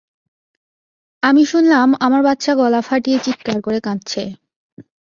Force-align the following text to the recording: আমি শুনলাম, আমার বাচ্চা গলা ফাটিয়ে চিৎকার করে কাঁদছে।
আমি 1.23 1.43
শুনলাম, 1.45 1.87
আমার 1.99 2.21
বাচ্চা 2.23 2.51
গলা 2.55 2.81
ফাটিয়ে 2.81 3.17
চিৎকার 3.19 3.57
করে 3.61 3.79
কাঁদছে। 3.79 4.23